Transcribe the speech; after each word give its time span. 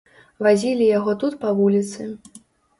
Вазілі 0.47 0.87
яго 0.97 1.15
тут 1.25 1.37
па 1.45 1.55
вуліцы. 1.61 2.11